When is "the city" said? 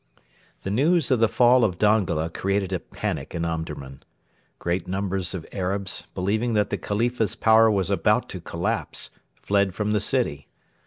9.91-10.47